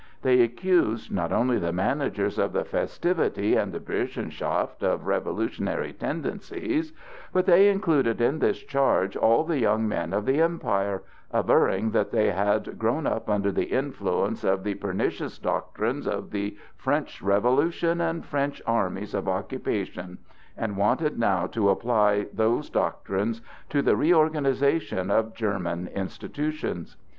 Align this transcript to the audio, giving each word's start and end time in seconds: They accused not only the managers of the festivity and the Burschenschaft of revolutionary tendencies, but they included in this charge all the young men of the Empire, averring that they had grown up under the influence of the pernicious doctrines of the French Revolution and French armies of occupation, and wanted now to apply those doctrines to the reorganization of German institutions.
They 0.23 0.41
accused 0.41 1.11
not 1.11 1.31
only 1.31 1.59
the 1.59 1.71
managers 1.71 2.39
of 2.39 2.53
the 2.53 2.63
festivity 2.65 3.55
and 3.55 3.71
the 3.71 3.79
Burschenschaft 3.79 4.81
of 4.81 5.05
revolutionary 5.05 5.93
tendencies, 5.93 6.91
but 7.31 7.45
they 7.45 7.69
included 7.69 8.19
in 8.19 8.39
this 8.39 8.57
charge 8.63 9.15
all 9.15 9.43
the 9.43 9.59
young 9.59 9.87
men 9.87 10.11
of 10.11 10.25
the 10.25 10.41
Empire, 10.41 11.03
averring 11.31 11.91
that 11.91 12.09
they 12.09 12.31
had 12.31 12.79
grown 12.79 13.05
up 13.05 13.29
under 13.29 13.51
the 13.51 13.65
influence 13.65 14.43
of 14.43 14.63
the 14.63 14.73
pernicious 14.73 15.37
doctrines 15.37 16.07
of 16.07 16.31
the 16.31 16.57
French 16.75 17.21
Revolution 17.21 18.01
and 18.01 18.25
French 18.25 18.59
armies 18.65 19.13
of 19.13 19.27
occupation, 19.27 20.17
and 20.57 20.77
wanted 20.77 21.19
now 21.19 21.45
to 21.45 21.69
apply 21.69 22.25
those 22.33 22.71
doctrines 22.71 23.39
to 23.69 23.83
the 23.83 23.95
reorganization 23.95 25.11
of 25.11 25.35
German 25.35 25.87
institutions. 25.89 26.97